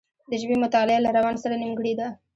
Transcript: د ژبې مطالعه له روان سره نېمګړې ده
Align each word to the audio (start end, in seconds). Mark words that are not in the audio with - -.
د 0.29 0.31
ژبې 0.41 0.55
مطالعه 0.63 0.99
له 1.05 1.09
روان 1.17 1.35
سره 1.43 1.59
نېمګړې 1.61 1.93
ده 1.99 2.07